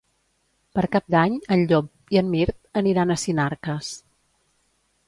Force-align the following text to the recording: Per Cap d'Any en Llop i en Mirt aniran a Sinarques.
Per 0.77 0.83
Cap 0.95 1.11
d'Any 1.15 1.35
en 1.57 1.67
Llop 1.73 2.17
i 2.17 2.21
en 2.23 2.33
Mirt 2.37 2.59
aniran 2.83 3.13
a 3.17 3.21
Sinarques. 3.27 3.97